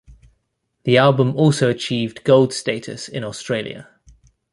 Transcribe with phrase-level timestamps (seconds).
[0.83, 3.87] The album also achieved gold status in Australia.